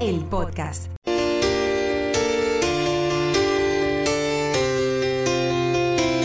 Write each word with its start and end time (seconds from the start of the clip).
el 0.00 0.20
podcast. 0.26 0.86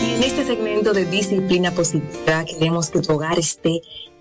Y 0.00 0.14
en 0.14 0.22
este 0.22 0.44
segmento 0.44 0.92
de 0.92 1.04
disciplina 1.06 1.72
positiva 1.72 2.44
queremos 2.44 2.90
que 2.90 3.00
tu 3.00 3.14
hogar 3.14 3.40
esté 3.40 3.80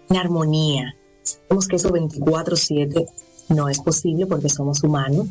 en 0.09 0.17
armonía. 0.17 0.95
Sabemos 1.21 1.67
que 1.67 1.75
eso 1.75 1.91
24/7 1.91 3.05
no 3.49 3.69
es 3.69 3.79
posible 3.81 4.25
porque 4.25 4.49
somos 4.49 4.83
humanos. 4.83 5.27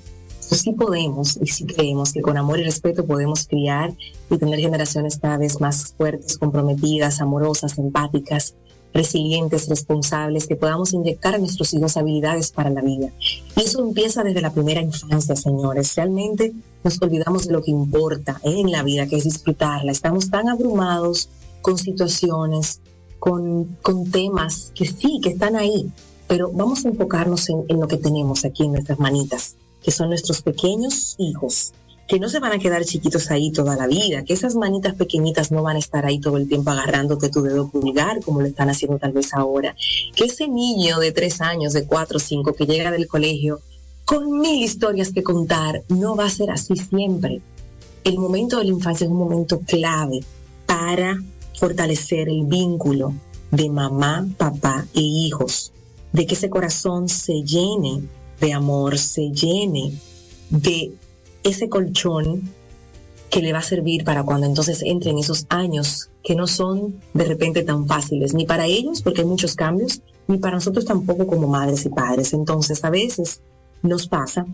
Pero 0.48 0.60
sí 0.62 0.72
podemos 0.74 1.38
y 1.42 1.48
sí 1.48 1.64
creemos 1.64 2.12
que 2.12 2.20
con 2.20 2.36
amor 2.36 2.60
y 2.60 2.64
respeto 2.64 3.04
podemos 3.04 3.48
criar 3.48 3.92
y 4.30 4.38
tener 4.38 4.60
generaciones 4.60 5.18
cada 5.18 5.38
vez 5.38 5.60
más 5.60 5.94
fuertes, 5.96 6.38
comprometidas, 6.38 7.20
amorosas, 7.20 7.78
empáticas, 7.78 8.54
resilientes, 8.92 9.68
responsables, 9.68 10.46
que 10.46 10.56
podamos 10.56 10.92
inyectar 10.92 11.34
a 11.34 11.38
nuestros 11.38 11.72
hijos 11.74 11.96
habilidades 11.96 12.52
para 12.52 12.70
la 12.70 12.82
vida. 12.82 13.08
Y 13.56 13.62
eso 13.62 13.80
empieza 13.80 14.22
desde 14.22 14.40
la 14.40 14.52
primera 14.52 14.80
infancia, 14.80 15.36
señores. 15.36 15.94
Realmente 15.96 16.52
nos 16.84 17.00
olvidamos 17.00 17.46
de 17.46 17.52
lo 17.52 17.62
que 17.62 17.70
importa 17.70 18.40
en 18.42 18.70
la 18.70 18.82
vida, 18.82 19.06
que 19.06 19.16
es 19.16 19.24
disfrutarla. 19.24 19.92
Estamos 19.92 20.30
tan 20.30 20.48
abrumados 20.48 21.28
con 21.60 21.78
situaciones, 21.78 22.80
con, 23.18 23.76
con 23.82 24.10
temas 24.10 24.72
que 24.74 24.86
sí, 24.86 25.20
que 25.22 25.30
están 25.30 25.56
ahí, 25.56 25.90
pero 26.26 26.50
vamos 26.50 26.84
a 26.84 26.88
enfocarnos 26.88 27.48
en, 27.50 27.64
en 27.68 27.80
lo 27.80 27.86
que 27.86 27.96
tenemos 27.96 28.44
aquí 28.44 28.64
en 28.64 28.72
nuestras 28.72 28.98
manitas, 28.98 29.56
que 29.82 29.92
son 29.92 30.08
nuestros 30.08 30.42
pequeños 30.42 31.14
hijos 31.18 31.72
que 32.12 32.20
no 32.20 32.28
se 32.28 32.40
van 32.40 32.52
a 32.52 32.58
quedar 32.58 32.84
chiquitos 32.84 33.30
ahí 33.30 33.50
toda 33.52 33.74
la 33.74 33.86
vida, 33.86 34.22
que 34.22 34.34
esas 34.34 34.54
manitas 34.54 34.94
pequeñitas 34.94 35.50
no 35.50 35.62
van 35.62 35.76
a 35.76 35.78
estar 35.78 36.04
ahí 36.04 36.20
todo 36.20 36.36
el 36.36 36.46
tiempo 36.46 36.70
agarrándote 36.70 37.30
tu 37.30 37.40
dedo 37.40 37.70
pulgar 37.70 38.22
como 38.22 38.42
lo 38.42 38.46
están 38.46 38.68
haciendo 38.68 38.98
tal 38.98 39.12
vez 39.12 39.32
ahora, 39.32 39.74
que 40.14 40.24
ese 40.24 40.46
niño 40.46 40.98
de 40.98 41.10
tres 41.12 41.40
años, 41.40 41.72
de 41.72 41.86
cuatro 41.86 42.18
cinco 42.18 42.52
que 42.52 42.66
llega 42.66 42.90
del 42.90 43.08
colegio 43.08 43.60
con 44.04 44.40
mil 44.40 44.62
historias 44.62 45.10
que 45.10 45.22
contar, 45.22 45.84
no 45.88 46.14
va 46.14 46.26
a 46.26 46.28
ser 46.28 46.50
así 46.50 46.76
siempre. 46.76 47.40
El 48.04 48.18
momento 48.18 48.58
de 48.58 48.64
la 48.64 48.72
infancia 48.72 49.06
es 49.06 49.10
un 49.10 49.16
momento 49.16 49.60
clave 49.60 50.20
para 50.66 51.16
fortalecer 51.58 52.28
el 52.28 52.44
vínculo 52.44 53.14
de 53.50 53.70
mamá, 53.70 54.28
papá 54.36 54.86
e 54.92 55.00
hijos, 55.00 55.72
de 56.12 56.26
que 56.26 56.34
ese 56.34 56.50
corazón 56.50 57.08
se 57.08 57.42
llene 57.42 58.02
de 58.38 58.52
amor, 58.52 58.98
se 58.98 59.30
llene 59.30 59.94
de 60.50 60.92
ese 61.42 61.68
colchón 61.68 62.50
que 63.30 63.40
le 63.40 63.52
va 63.52 63.60
a 63.60 63.62
servir 63.62 64.04
para 64.04 64.22
cuando 64.24 64.46
entonces 64.46 64.82
entren 64.82 65.18
esos 65.18 65.46
años 65.48 66.10
que 66.22 66.34
no 66.34 66.46
son 66.46 67.00
de 67.14 67.24
repente 67.24 67.62
tan 67.62 67.86
fáciles, 67.86 68.34
ni 68.34 68.44
para 68.44 68.66
ellos, 68.66 69.00
porque 69.00 69.22
hay 69.22 69.26
muchos 69.26 69.54
cambios, 69.54 70.02
ni 70.28 70.36
para 70.36 70.56
nosotros 70.56 70.84
tampoco 70.84 71.26
como 71.26 71.48
madres 71.48 71.86
y 71.86 71.88
padres. 71.88 72.34
Entonces, 72.34 72.84
a 72.84 72.90
veces 72.90 73.40
nos 73.82 74.06
pasa 74.06 74.46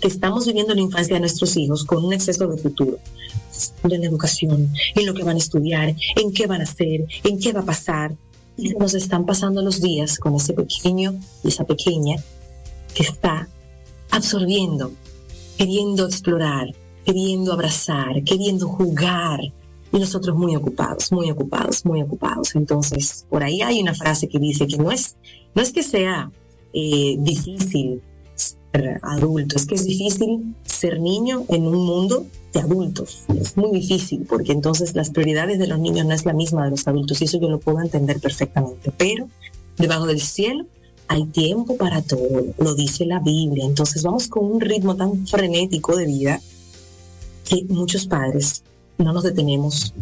que 0.00 0.08
estamos 0.08 0.46
viviendo 0.46 0.74
la 0.74 0.80
infancia 0.80 1.14
de 1.14 1.20
nuestros 1.20 1.56
hijos 1.58 1.84
con 1.84 2.02
un 2.02 2.14
exceso 2.14 2.46
de 2.46 2.56
futuro, 2.56 2.98
en 3.82 4.00
la 4.00 4.06
educación, 4.06 4.72
en 4.94 5.06
lo 5.06 5.12
que 5.12 5.24
van 5.24 5.36
a 5.36 5.40
estudiar, 5.40 5.94
en 6.16 6.32
qué 6.32 6.46
van 6.46 6.62
a 6.62 6.64
hacer, 6.64 7.06
en 7.24 7.38
qué 7.38 7.52
va 7.52 7.60
a 7.60 7.66
pasar. 7.66 8.16
Y 8.56 8.70
nos 8.70 8.94
están 8.94 9.26
pasando 9.26 9.60
los 9.60 9.82
días 9.82 10.18
con 10.18 10.34
ese 10.34 10.54
pequeño 10.54 11.14
y 11.44 11.48
esa 11.48 11.64
pequeña 11.64 12.16
que 12.94 13.02
está 13.02 13.48
absorbiendo 14.10 14.92
queriendo 15.58 16.06
explorar, 16.06 16.68
queriendo 17.04 17.52
abrazar, 17.52 18.22
queriendo 18.24 18.68
jugar. 18.68 19.40
Y 19.90 19.98
nosotros 19.98 20.36
muy 20.36 20.54
ocupados, 20.54 21.10
muy 21.10 21.30
ocupados, 21.30 21.84
muy 21.84 22.02
ocupados. 22.02 22.54
Entonces, 22.54 23.26
por 23.28 23.42
ahí 23.42 23.62
hay 23.62 23.80
una 23.80 23.94
frase 23.94 24.28
que 24.28 24.38
dice 24.38 24.66
que 24.66 24.76
no 24.76 24.92
es, 24.92 25.16
no 25.54 25.62
es 25.62 25.72
que 25.72 25.82
sea 25.82 26.30
eh, 26.72 27.16
difícil 27.18 28.02
ser 28.34 29.00
adulto, 29.02 29.56
es 29.56 29.66
que 29.66 29.74
es 29.74 29.84
difícil 29.84 30.54
ser 30.62 31.00
niño 31.00 31.44
en 31.48 31.66
un 31.66 31.86
mundo 31.86 32.26
de 32.52 32.60
adultos. 32.60 33.24
Es 33.40 33.56
muy 33.56 33.80
difícil 33.80 34.26
porque 34.28 34.52
entonces 34.52 34.94
las 34.94 35.10
prioridades 35.10 35.58
de 35.58 35.66
los 35.66 35.78
niños 35.78 36.06
no 36.06 36.14
es 36.14 36.24
la 36.26 36.34
misma 36.34 36.64
de 36.64 36.70
los 36.70 36.86
adultos 36.86 37.20
y 37.20 37.24
eso 37.24 37.40
yo 37.40 37.48
lo 37.48 37.58
puedo 37.58 37.80
entender 37.80 38.20
perfectamente. 38.20 38.92
Pero 38.96 39.28
debajo 39.78 40.06
del 40.06 40.20
cielo 40.20 40.66
hay 41.08 41.24
tiempo 41.26 41.76
para 41.76 42.02
todo, 42.02 42.44
lo 42.58 42.74
dice 42.74 43.06
la 43.06 43.18
Biblia. 43.18 43.64
Entonces 43.64 44.02
vamos 44.02 44.28
con 44.28 44.44
un 44.44 44.60
ritmo 44.60 44.94
tan 44.94 45.26
frenético 45.26 45.96
de 45.96 46.06
vida 46.06 46.40
que 47.44 47.64
muchos 47.68 48.06
padres 48.06 48.62
no 48.98 49.12
nos 49.12 49.24
detenemos 49.24 49.94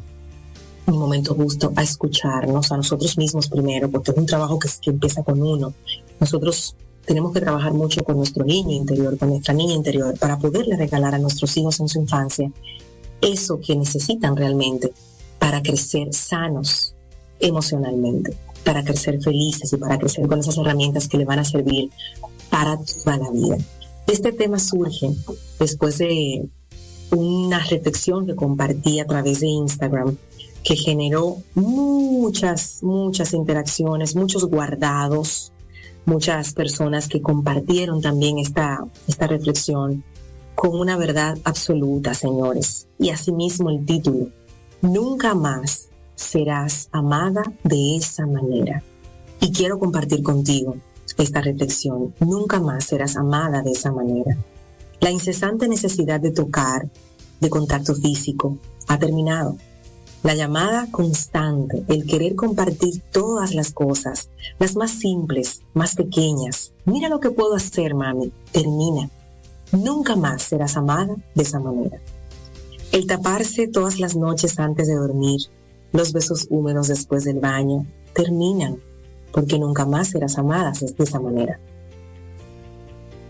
en 0.87 0.95
un 0.95 1.01
momento 1.01 1.35
justo 1.35 1.73
a 1.77 1.83
escucharnos 1.83 2.71
a 2.73 2.77
nosotros 2.77 3.17
mismos 3.17 3.49
primero, 3.49 3.91
porque 3.91 4.11
es 4.11 4.17
un 4.17 4.27
trabajo 4.27 4.59
que, 4.59 4.69
que 4.81 4.91
empieza 4.91 5.23
con 5.23 5.41
uno. 5.41 5.73
Nosotros 6.21 6.75
tenemos 7.05 7.33
que 7.33 7.41
trabajar 7.41 7.73
mucho 7.73 8.03
con 8.03 8.17
nuestro 8.17 8.45
niño 8.45 8.73
interior, 8.73 9.17
con 9.17 9.31
nuestra 9.31 9.55
niña 9.55 9.75
interior, 9.75 10.19
para 10.19 10.39
poderle 10.39 10.77
regalar 10.77 11.15
a 11.15 11.19
nuestros 11.19 11.57
hijos 11.57 11.79
en 11.81 11.89
su 11.89 12.01
infancia 12.01 12.51
eso 13.21 13.61
que 13.61 13.75
necesitan 13.75 14.37
realmente 14.37 14.93
para 15.39 15.63
crecer 15.63 16.13
sanos 16.13 16.95
emocionalmente 17.39 18.37
para 18.67 18.83
crecer 18.83 19.23
felices 19.23 19.73
y 19.73 19.77
para 19.77 19.97
crecer 19.97 20.27
con 20.27 20.41
esas 20.41 20.59
herramientas 20.59 21.07
que 21.07 21.19
le 21.19 21.25
van 21.25 21.39
a 21.39 21.45
servir 21.45 21.89
para 22.51 22.77
toda 22.77 23.17
la 23.17 23.31
vida. 23.31 23.57
Este 24.09 24.33
tema 24.33 24.59
surge 24.59 25.13
después 25.61 25.99
de 25.99 26.49
una 27.13 27.61
reflexión 27.61 28.27
que 28.27 28.35
compartí 28.35 28.99
a 28.99 29.07
través 29.07 29.41
de 29.41 29.47
Instagram 29.47 30.17
que 30.65 30.75
generó 30.75 31.37
muchas, 31.55 32.83
muchas 32.83 33.33
interacciones, 33.35 34.17
muchos 34.17 34.45
guardados, 34.47 35.53
muchas 36.05 36.53
personas 36.53 37.07
que 37.07 37.23
compartieron 37.23 38.03
también 38.03 38.39
esta, 38.39 38.85
esta 39.07 39.29
reflexión 39.29 40.03
con 40.57 40.77
una 40.77 40.97
verdad 40.97 41.39
absoluta, 41.45 42.15
señores. 42.15 42.89
Y 42.99 43.11
asimismo 43.11 43.71
el 43.71 43.87
título, 43.87 44.31
Nunca 44.83 45.35
más 45.35 45.89
serás 46.17 46.89
amada 46.91 47.45
de 47.63 47.97
esa 47.97 48.27
manera. 48.27 48.83
Y 49.41 49.53
quiero 49.53 49.79
compartir 49.79 50.25
contigo 50.25 50.77
esta 51.17 51.41
reflexión. 51.41 52.15
Nunca 52.21 52.61
más 52.61 52.85
serás 52.85 53.17
amada 53.17 53.63
de 53.63 53.73
esa 53.73 53.93
manera. 53.93 54.37
La 55.01 55.11
incesante 55.11 55.69
necesidad 55.69 56.21
de 56.21 56.31
tocar, 56.31 56.89
de 57.41 57.51
contacto 57.51 57.95
físico, 57.95 58.59
ha 58.89 58.99
terminado. 58.99 59.57
La 60.23 60.35
llamada 60.35 60.89
constante, 60.91 61.85
el 61.89 62.05
querer 62.05 62.35
compartir 62.35 63.01
todas 63.13 63.55
las 63.55 63.73
cosas, 63.73 64.29
las 64.59 64.75
más 64.75 64.91
simples, 64.91 65.63
más 65.73 65.95
pequeñas. 65.95 66.73
Mira 66.85 67.09
lo 67.09 67.21
que 67.21 67.31
puedo 67.31 67.55
hacer, 67.55 67.95
mami. 67.95 68.33
Termina. 68.51 69.09
Nunca 69.73 70.17
más 70.17 70.43
serás 70.43 70.77
amada 70.77 71.15
de 71.35 71.43
esa 71.43 71.61
manera. 71.61 71.99
El 72.93 73.07
taparse 73.07 73.69
todas 73.69 74.01
las 74.01 74.17
noches 74.17 74.59
antes 74.59 74.87
de 74.89 74.95
dormir, 74.95 75.43
los 75.93 76.13
besos 76.13 76.47
húmedos 76.51 76.89
después 76.89 77.25
del 77.25 77.41
baño 77.41 77.87
terminan 78.13 78.79
porque 79.33 79.59
nunca 79.59 79.85
más 79.85 80.09
serás 80.09 80.39
amada 80.39 80.73
de 80.73 81.05
esa 81.05 81.21
manera. 81.21 81.61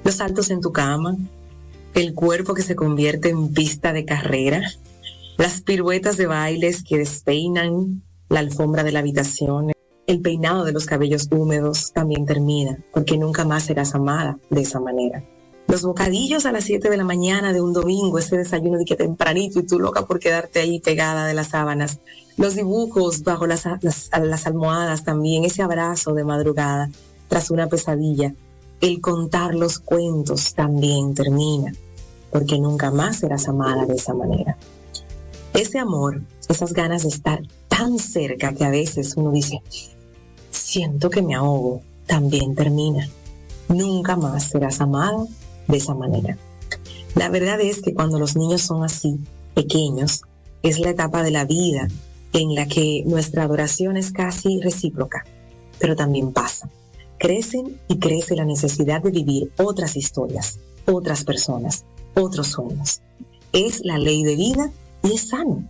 Los 0.05 0.17
saltos 0.17 0.51
en 0.51 0.61
tu 0.61 0.73
cama, 0.73 1.17
el 1.95 2.15
cuerpo 2.15 2.55
que 2.55 2.63
se 2.63 2.77
convierte 2.77 3.31
en 3.31 3.53
pista 3.53 3.93
de 3.93 4.05
carrera, 4.05 4.63
las 5.37 5.63
piruetas 5.63 6.17
de 6.17 6.27
bailes 6.27 6.85
que 6.85 6.99
despeinan 6.99 8.03
la 8.29 8.41
alfombra 8.41 8.85
de 8.85 8.93
la 8.93 9.01
habitación, 9.01 9.73
el 10.07 10.21
peinado 10.21 10.65
de 10.65 10.73
los 10.73 10.87
cabellos 10.87 11.29
húmedos 11.31 11.93
también 11.93 12.25
termina 12.27 12.79
porque 12.93 13.19
nunca 13.19 13.45
más 13.45 13.65
serás 13.65 13.95
amada 13.95 14.39
de 14.51 14.61
esa 14.61 14.79
manera. 14.79 15.25
Los 15.69 15.83
bocadillos 15.83 16.47
a 16.47 16.53
las 16.53 16.65
7 16.65 16.89
de 16.89 16.97
la 16.97 17.05
mañana 17.05 17.53
de 17.53 17.61
un 17.61 17.73
domingo, 17.73 18.19
ese 18.19 18.37
desayuno 18.37 18.79
de 18.79 18.85
que 18.85 18.95
tempranito 18.95 19.59
y 19.59 19.67
tú 19.67 19.81
loca 19.81 20.07
por 20.07 20.21
quedarte 20.21 20.61
ahí 20.61 20.79
pegada 20.79 21.27
de 21.27 21.35
las 21.35 21.49
sábanas. 21.49 21.99
Los 22.37 22.55
dibujos 22.55 23.23
bajo 23.23 23.47
las, 23.47 23.67
almohadas 24.47 25.05
también, 25.05 25.45
ese 25.45 25.63
abrazo 25.63 26.13
de 26.15 26.25
madrugada 26.25 26.91
tras 27.29 27.51
una 27.51 27.67
pesadilla. 27.67 28.35
El 28.81 29.01
contar 29.01 29.55
los 29.55 29.79
cuentos 29.79 30.55
también 30.55 31.15
termina, 31.15 31.73
porque 32.31 32.59
nunca 32.59 32.91
más 32.91 33.19
serás 33.19 33.49
amada 33.49 33.87
de 33.87 33.95
esa 33.95 34.13
manera. 34.13 34.59
Ese 35.55 35.79
amor, 35.79 36.21
esas 36.49 36.75
ganas 36.75 37.05
de 37.05 37.09
estar 37.09 37.41
tan 37.69 37.99
cerca 37.99 38.53
que 38.53 38.65
a 38.65 38.71
veces 38.71 39.15
uno 39.17 39.31
dice, 39.33 39.63
siento 40.51 41.09
que 41.09 41.23
me 41.23 41.35
ahogo, 41.35 41.81
también 42.07 42.55
termina 42.55 43.09
nunca 43.69 44.17
más 44.17 44.45
serás 44.45 44.81
amada 44.81 45.27
de 45.67 45.77
esa 45.77 45.95
manera. 45.95 46.37
La 47.15 47.29
verdad 47.29 47.61
es 47.61 47.83
que 47.83 47.95
cuando 47.95 48.19
los 48.19 48.37
niños 48.37 48.63
son 48.63 48.85
así, 48.85 49.19
pequeños, 49.55 50.23
es 50.63 50.79
la 50.79 50.91
etapa 50.91 51.23
de 51.23 51.31
la 51.31 51.45
vida 51.45 51.89
en 52.37 52.55
la 52.55 52.67
que 52.67 53.03
nuestra 53.07 53.45
adoración 53.45 53.97
es 53.97 54.13
casi 54.13 54.61
recíproca, 54.61 55.25
pero 55.79 55.97
también 55.97 56.35
pasa. 56.35 56.69
Crecen 57.19 57.81
y 57.89 57.99
crece 57.99 58.37
la 58.37 58.45
necesidad 58.45 59.03
de 59.03 59.11
vivir 59.11 59.53
otras 59.57 59.97
historias, 59.97 60.61
otras 60.85 61.25
personas, 61.25 61.87
otros 62.15 62.49
sueños. 62.49 63.01
Es 63.53 63.81
la 63.87 63.97
ley 63.97 64.23
de 64.23 64.37
vida 64.37 64.71
y 65.03 65.15
es 65.15 65.29
sano. 65.29 65.67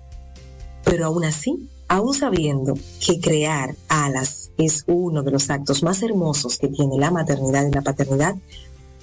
Pero 0.85 1.07
aún 1.07 1.25
así, 1.25 1.69
aún 1.87 2.15
sabiendo 2.15 2.75
que 3.05 3.21
crear 3.21 3.77
alas 3.89 4.51
es 4.59 4.83
uno 4.89 5.23
de 5.23 5.31
los 5.31 5.49
actos 5.51 5.85
más 5.85 6.03
hermosos 6.03 6.59
que 6.59 6.67
tiene 6.67 6.99
la 6.99 7.13
maternidad 7.13 7.65
y 7.65 7.71
la 7.71 7.83
paternidad, 7.83 8.35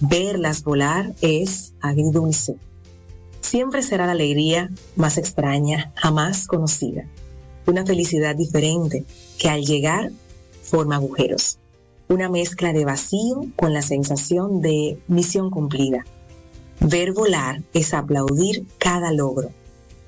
verlas 0.01 0.63
volar 0.63 1.13
es 1.21 1.73
agridulce. 1.79 2.57
Siempre 3.39 3.83
será 3.83 4.05
la 4.05 4.11
alegría 4.11 4.69
más 4.97 5.17
extraña, 5.17 5.93
jamás 5.95 6.45
conocida. 6.45 7.05
Una 7.65 7.85
felicidad 7.85 8.35
diferente 8.35 9.05
que 9.39 9.49
al 9.49 9.63
llegar 9.63 10.11
forma 10.61 10.95
agujeros. 10.95 11.59
Una 12.09 12.29
mezcla 12.29 12.73
de 12.73 12.83
vacío 12.83 13.45
con 13.55 13.73
la 13.73 13.81
sensación 13.81 14.61
de 14.61 14.99
misión 15.07 15.49
cumplida. 15.49 16.05
Ver 16.81 17.13
volar 17.13 17.61
es 17.73 17.93
aplaudir 17.93 18.65
cada 18.77 19.13
logro, 19.13 19.51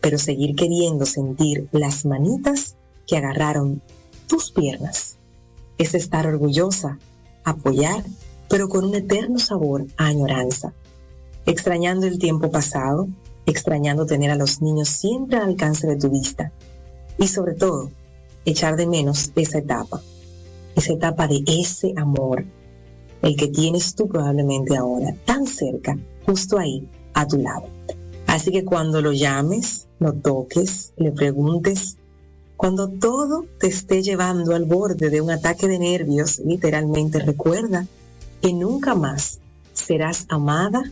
pero 0.02 0.18
seguir 0.18 0.56
queriendo 0.56 1.06
sentir 1.06 1.70
las 1.72 2.06
manitas 2.06 2.76
que 3.08 3.16
agarraron 3.16 3.82
tus 4.28 4.52
piernas. 4.52 5.18
Es 5.78 5.94
estar 5.94 6.28
orgullosa, 6.28 7.00
apoyar 7.44 8.04
pero 8.50 8.70
con 8.70 8.86
un 8.86 8.96
eterno 8.96 9.40
sabor 9.40 9.86
a 9.98 10.08
añoranza, 10.08 10.74
extrañando 11.46 12.06
el 12.06 12.20
tiempo 12.20 12.52
pasado, 12.52 13.08
extrañando 13.46 14.06
tener 14.06 14.30
a 14.32 14.36
los 14.36 14.62
niños 14.62 14.90
siempre 14.90 15.38
al 15.38 15.50
alcance 15.50 15.88
de 15.88 15.98
tu 15.98 16.10
vista 16.10 16.52
y 17.18 17.28
sobre 17.28 17.54
todo 17.54 17.92
echar 18.46 18.76
de 18.76 18.88
menos 18.88 19.32
esa 19.36 19.60
etapa, 19.60 20.02
esa 20.76 20.94
etapa 20.94 21.28
de 21.28 21.44
ese 21.48 21.94
amor, 21.98 22.46
el 23.22 23.36
que 23.36 23.48
tienes 23.48 23.96
tú 23.96 24.08
probablemente 24.08 24.78
ahora, 24.78 25.16
tan 25.26 25.48
cerca, 25.48 25.98
justo 26.26 26.58
ahí, 26.58 26.88
a 27.14 27.28
tu 27.28 27.38
lado. 27.38 27.68
Así 28.28 28.52
que 28.52 28.66
cuando 28.66 29.02
lo 29.02 29.14
llames, 29.14 29.88
lo 30.00 30.14
toques, 30.14 30.94
le 30.98 31.12
preguntes, 31.12 31.98
cuando 32.58 32.90
todo 32.90 33.46
te 33.60 33.68
esté 33.68 34.02
llevando 34.02 34.56
al 34.56 34.66
borde 34.66 35.10
de 35.10 35.22
un 35.22 35.32
ataque 35.32 35.68
de 35.68 35.80
nervios, 35.80 36.40
literalmente 36.40 37.20
recuerda 37.20 37.88
que 38.42 38.54
nunca 38.54 38.96
más 38.96 39.40
serás 39.74 40.26
amada 40.30 40.84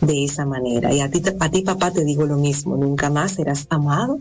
de 0.00 0.24
esa 0.24 0.46
manera. 0.46 0.92
Y 0.92 1.00
a 1.00 1.10
ti, 1.10 1.22
a 1.40 1.50
ti 1.50 1.62
papá 1.62 1.90
te 1.90 2.04
digo 2.04 2.26
lo 2.26 2.36
mismo, 2.36 2.76
nunca 2.76 3.10
más 3.10 3.32
serás 3.32 3.66
amado 3.70 4.20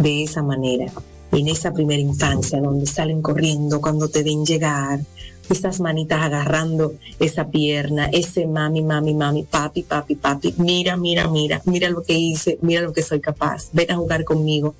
de 0.00 0.24
esa 0.24 0.42
manera. 0.42 0.90
En 1.30 1.46
esa 1.46 1.72
primera 1.72 2.00
infancia 2.00 2.60
donde 2.60 2.86
salen 2.86 3.22
corriendo 3.22 3.80
cuando 3.80 4.08
te 4.08 4.24
ven 4.24 4.44
llegar, 4.44 5.00
esas 5.48 5.80
manitas 5.80 6.22
agarrando 6.22 6.94
esa 7.18 7.48
pierna, 7.48 8.06
ese 8.06 8.46
mami, 8.46 8.82
mami, 8.82 9.14
mami, 9.14 9.44
papi, 9.44 9.82
papi, 9.82 10.16
papi, 10.16 10.54
mira, 10.58 10.96
mira, 10.96 11.28
mira, 11.28 11.60
mira 11.66 11.88
lo 11.90 12.02
que 12.02 12.18
hice, 12.18 12.58
mira 12.62 12.80
lo 12.80 12.92
que 12.92 13.02
soy 13.02 13.20
capaz, 13.20 13.68
ven 13.72 13.90
a 13.92 13.96
jugar 13.96 14.24
conmigo. 14.24 14.74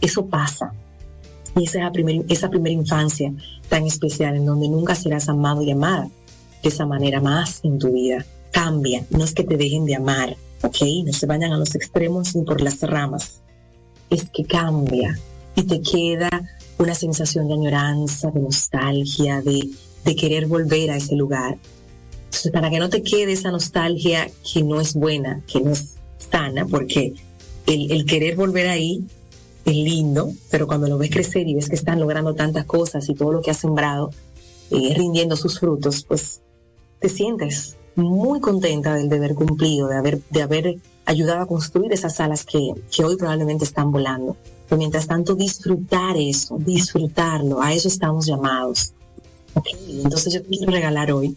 Eso 0.00 0.26
pasa. 0.26 0.72
Y 1.56 1.64
esa 1.64 1.78
es 1.88 2.04
la 2.04 2.24
esa 2.28 2.50
primera 2.50 2.74
infancia 2.74 3.32
tan 3.68 3.84
especial 3.84 4.36
en 4.36 4.46
donde 4.46 4.68
nunca 4.68 4.94
serás 4.94 5.28
amado 5.28 5.62
y 5.62 5.70
amada 5.70 6.08
de 6.62 6.68
esa 6.68 6.86
manera 6.86 7.20
más 7.20 7.60
en 7.64 7.78
tu 7.78 7.92
vida. 7.92 8.24
Cambia, 8.52 9.04
no 9.10 9.24
es 9.24 9.34
que 9.34 9.44
te 9.44 9.56
dejen 9.56 9.84
de 9.84 9.96
amar, 9.96 10.36
¿ok? 10.62 10.76
No 11.04 11.12
se 11.12 11.26
vayan 11.26 11.52
a 11.52 11.58
los 11.58 11.74
extremos 11.74 12.34
ni 12.36 12.44
por 12.44 12.60
las 12.60 12.80
ramas. 12.82 13.42
Es 14.10 14.30
que 14.30 14.44
cambia 14.44 15.18
y 15.54 15.62
te 15.62 15.80
queda 15.80 16.28
una 16.78 16.94
sensación 16.94 17.48
de 17.48 17.54
añoranza, 17.54 18.30
de 18.30 18.40
nostalgia, 18.40 19.40
de, 19.42 19.68
de 20.04 20.16
querer 20.16 20.46
volver 20.46 20.90
a 20.90 20.96
ese 20.96 21.16
lugar. 21.16 21.58
Entonces, 22.26 22.52
para 22.52 22.70
que 22.70 22.78
no 22.78 22.88
te 22.88 23.02
quede 23.02 23.32
esa 23.32 23.50
nostalgia 23.50 24.30
que 24.52 24.62
no 24.62 24.80
es 24.80 24.94
buena, 24.94 25.42
que 25.46 25.60
no 25.60 25.72
es 25.72 25.96
sana, 26.18 26.66
porque 26.66 27.14
el, 27.66 27.90
el 27.90 28.06
querer 28.06 28.36
volver 28.36 28.68
ahí 28.68 29.04
es 29.64 29.74
lindo, 29.74 30.32
pero 30.50 30.66
cuando 30.66 30.88
lo 30.88 30.98
ves 30.98 31.10
crecer 31.10 31.48
y 31.48 31.54
ves 31.54 31.68
que 31.68 31.74
están 31.74 32.00
logrando 32.00 32.34
tantas 32.34 32.64
cosas 32.64 33.08
y 33.08 33.14
todo 33.14 33.32
lo 33.32 33.42
que 33.42 33.50
has 33.50 33.58
sembrado, 33.58 34.10
eh, 34.70 34.94
rindiendo 34.96 35.36
sus 35.36 35.58
frutos, 35.58 36.04
pues 36.06 36.40
te 37.00 37.08
sientes 37.08 37.76
muy 37.98 38.40
contenta 38.40 38.94
del 38.94 39.08
deber 39.08 39.34
cumplido, 39.34 39.88
de 39.88 39.96
haber, 39.96 40.22
de 40.30 40.42
haber 40.42 40.76
ayudado 41.04 41.42
a 41.42 41.46
construir 41.46 41.92
esas 41.92 42.20
alas 42.20 42.44
que, 42.44 42.72
que 42.90 43.04
hoy 43.04 43.16
probablemente 43.16 43.64
están 43.64 43.90
volando. 43.90 44.36
Pero 44.68 44.78
mientras 44.78 45.06
tanto, 45.06 45.34
disfrutar 45.34 46.16
eso, 46.16 46.58
disfrutarlo, 46.58 47.60
a 47.60 47.72
eso 47.72 47.88
estamos 47.88 48.26
llamados. 48.26 48.92
Entonces 49.88 50.32
yo 50.32 50.44
quiero 50.44 50.70
regalar 50.70 51.10
hoy 51.12 51.36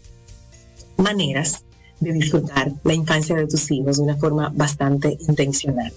maneras 0.96 1.64
de 1.98 2.12
disfrutar 2.12 2.72
la 2.84 2.94
infancia 2.94 3.34
de 3.36 3.46
tus 3.46 3.70
hijos 3.70 3.96
de 3.96 4.04
una 4.04 4.16
forma 4.16 4.52
bastante 4.54 5.18
intencional. 5.28 5.92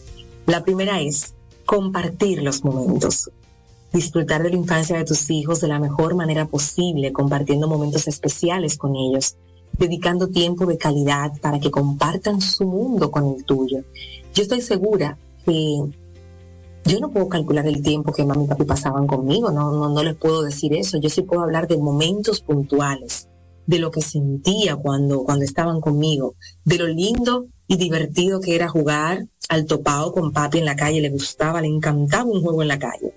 La 0.47 0.63
primera 0.63 1.01
es 1.01 1.33
compartir 1.65 2.41
los 2.41 2.63
momentos 2.63 3.29
disfrutar 3.95 4.44
de 4.44 4.50
la 4.50 4.56
infancia 4.57 4.97
de 4.97 5.06
tus 5.06 5.29
hijos 5.29 5.61
de 5.61 5.69
la 5.69 5.79
mejor 5.79 6.15
manera 6.15 6.45
posible, 6.45 7.13
compartiendo 7.13 7.68
momentos 7.68 8.07
especiales 8.07 8.77
con 8.77 8.95
ellos, 8.95 9.38
dedicando 9.77 10.27
tiempo 10.27 10.66
de 10.66 10.77
calidad 10.77 11.31
para 11.42 11.60
que 11.60 11.72
compartan 11.72 12.42
su 12.42 12.66
mundo 12.66 13.12
con 13.12 13.36
el 13.36 13.44
tuyo. 13.44 13.83
Yo 14.33 14.44
estoy 14.44 14.62
segura 14.62 15.18
que 15.45 15.81
yo 16.86 17.00
no 17.00 17.10
puedo 17.10 17.30
calcular 17.30 17.68
el 17.68 17.81
tiempo 17.81 18.13
que 18.13 18.25
mami 18.25 18.45
y 18.45 18.48
papi 18.48 18.63
pasaban 18.63 19.07
conmigo, 19.07 19.51
no, 19.51 19.72
no, 19.72 19.89
no 19.89 20.04
les 20.04 20.16
puedo 20.16 20.44
decir 20.44 20.74
eso. 20.74 21.00
Yo 21.00 21.10
sí 21.10 21.24
puedo 21.24 21.42
hablar 21.42 21.68
de 21.68 21.77
momentos 21.77 22.42
puntuales, 22.42 23.27
de 23.66 23.80
lo 23.80 23.89
que 23.89 24.01
sentía 24.01 24.75
cuando, 24.75 25.24
cuando 25.24 25.44
estaban 25.44 25.81
conmigo, 25.81 26.36
de 26.63 26.78
lo 26.78 26.88
lindo 26.88 27.48
y 27.68 27.78
divertido 27.78 28.39
que 28.39 28.56
era 28.56 28.69
jugar 28.69 29.25
al 29.50 29.66
topado 29.66 30.12
con 30.12 30.31
papi 30.31 30.60
en 30.60 30.66
la 30.66 30.75
calle, 30.75 31.01
le 31.01 31.10
gustaba, 31.10 31.62
le 31.62 31.68
encantaba 31.68 32.25
un 32.25 32.42
juego 32.42 32.62
en 32.62 32.68
la 32.68 32.80
calle 32.80 33.13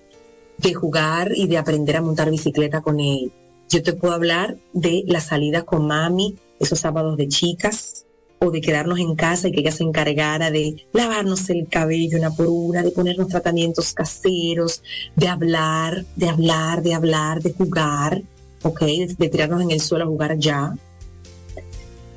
de 0.58 0.74
jugar 0.74 1.32
y 1.34 1.46
de 1.46 1.58
aprender 1.58 1.96
a 1.96 2.02
montar 2.02 2.30
bicicleta 2.30 2.80
con 2.80 3.00
él. 3.00 3.32
Yo 3.68 3.82
te 3.82 3.92
puedo 3.92 4.14
hablar 4.14 4.56
de 4.72 5.04
la 5.06 5.20
salida 5.20 5.62
con 5.62 5.86
mami, 5.86 6.36
esos 6.58 6.80
sábados 6.80 7.16
de 7.16 7.28
chicas, 7.28 8.06
o 8.40 8.50
de 8.50 8.60
quedarnos 8.60 8.98
en 8.98 9.14
casa 9.14 9.48
y 9.48 9.52
que 9.52 9.60
ella 9.60 9.72
se 9.72 9.82
encargara 9.82 10.50
de 10.50 10.86
lavarnos 10.92 11.50
el 11.50 11.66
cabello 11.68 12.18
una 12.18 12.30
por 12.30 12.46
una, 12.46 12.82
de 12.82 12.92
ponernos 12.92 13.28
tratamientos 13.28 13.92
caseros, 13.92 14.82
de 15.16 15.28
hablar, 15.28 16.04
de 16.16 16.28
hablar, 16.28 16.82
de 16.82 16.94
hablar, 16.94 17.42
de 17.42 17.52
jugar, 17.52 18.22
¿ok? 18.62 18.80
De, 19.18 19.28
tirarnos 19.28 19.62
en 19.62 19.70
el 19.72 19.80
suelo 19.80 20.04
a 20.04 20.08
jugar 20.08 20.38
ya, 20.38 20.74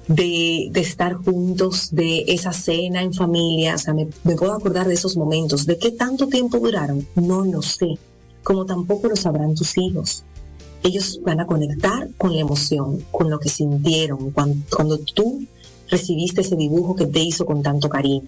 de, 0.08 0.72
estar 0.76 1.16
juntos, 1.16 1.90
de 1.92 2.26
esa 2.28 2.54
cena 2.54 3.02
en 3.02 3.14
familia, 3.14 3.76
o 3.76 3.78
sea, 3.78 3.94
me, 3.94 4.08
me 4.24 4.36
puedo 4.36 4.54
acordar 4.54 4.88
de 4.88 4.94
esos 4.94 5.18
momentos. 5.18 5.66
¿De 5.66 5.78
qué 5.78 5.92
tanto 5.92 6.28
tiempo 6.28 6.60
duraron? 6.60 7.06
No 7.16 7.44
lo 7.44 7.62
sé 7.62 7.98
como 8.44 8.66
tampoco 8.66 9.08
lo 9.08 9.16
sabrán 9.16 9.56
tus 9.56 9.78
hijos. 9.78 10.24
Ellos 10.84 11.22
van 11.24 11.40
a 11.40 11.46
conectar 11.46 12.10
con 12.18 12.34
la 12.34 12.42
emoción, 12.42 13.06
con 13.12 13.30
lo 13.30 13.40
que 13.40 13.50
sintieron 13.50 14.32
cuando, 14.32 14.98
tú 14.98 15.46
recibiste 15.90 16.42
ese 16.42 16.56
dibujo 16.56 16.96
que 16.96 17.06
te 17.06 17.20
hizo 17.20 17.46
con 17.46 17.62
tanto 17.62 17.90
cariño. 17.90 18.24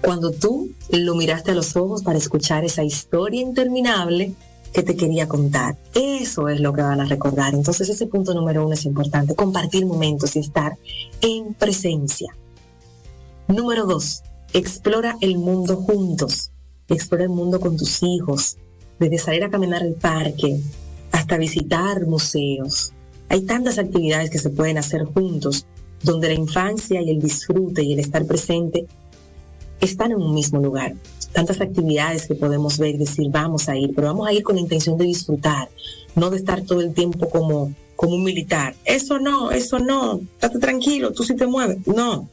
Cuando 0.00 0.30
tú 0.30 0.70
lo 0.90 1.14
miraste 1.16 1.50
a 1.50 1.54
los 1.54 1.74
ojos 1.74 2.02
para 2.02 2.18
escuchar 2.18 2.64
esa 2.64 2.84
historia 2.84 3.40
interminable 3.40 4.34
que 4.72 4.82
te 4.82 4.94
quería 4.94 5.26
contar. 5.26 5.76
Eso 5.94 6.48
es 6.48 6.60
lo 6.60 6.72
que 6.72 6.82
van 6.82 7.00
a 7.00 7.06
recordar. 7.06 7.54
Entonces 7.54 7.88
ese 7.88 8.06
punto 8.06 8.34
número 8.34 8.64
uno 8.64 8.74
es 8.74 8.84
importante, 8.84 9.34
compartir 9.34 9.86
momentos 9.86 10.36
y 10.36 10.40
estar 10.40 10.76
en 11.22 11.54
presencia. 11.54 12.36
Número 13.48 13.86
dos, 13.86 14.22
explora 14.52 15.16
el 15.20 15.38
mundo 15.38 15.76
juntos. 15.76 16.50
Explora 16.88 17.24
el 17.24 17.30
mundo 17.30 17.58
con 17.58 17.76
tus 17.76 18.02
hijos, 18.02 18.58
desde 19.00 19.18
salir 19.18 19.42
a 19.44 19.50
caminar 19.50 19.82
al 19.82 19.94
parque 19.94 20.60
hasta 21.16 21.38
visitar 21.38 22.06
museos. 22.06 22.92
Hay 23.30 23.40
tantas 23.42 23.78
actividades 23.78 24.28
que 24.28 24.38
se 24.38 24.50
pueden 24.50 24.76
hacer 24.76 25.04
juntos, 25.04 25.66
donde 26.02 26.28
la 26.28 26.34
infancia 26.34 27.00
y 27.00 27.10
el 27.10 27.20
disfrute 27.20 27.82
y 27.82 27.94
el 27.94 28.00
estar 28.00 28.26
presente 28.26 28.86
están 29.80 30.12
en 30.12 30.18
un 30.18 30.34
mismo 30.34 30.60
lugar. 30.60 30.94
Tantas 31.32 31.60
actividades 31.62 32.26
que 32.26 32.34
podemos 32.34 32.78
ver 32.78 32.94
y 32.94 32.98
decir, 32.98 33.28
vamos 33.30 33.68
a 33.68 33.76
ir, 33.76 33.92
pero 33.94 34.08
vamos 34.08 34.28
a 34.28 34.32
ir 34.32 34.42
con 34.42 34.56
la 34.56 34.60
intención 34.60 34.98
de 34.98 35.06
disfrutar, 35.06 35.70
no 36.14 36.28
de 36.28 36.36
estar 36.36 36.60
todo 36.62 36.82
el 36.82 36.92
tiempo 36.92 37.30
como, 37.30 37.72
como 37.96 38.14
un 38.14 38.22
militar. 38.22 38.74
Eso 38.84 39.18
no, 39.18 39.50
eso 39.50 39.78
no, 39.78 40.20
estate 40.34 40.58
tranquilo, 40.58 41.12
tú 41.12 41.24
sí 41.24 41.34
te 41.34 41.46
mueves. 41.46 41.78
No, 41.86 42.28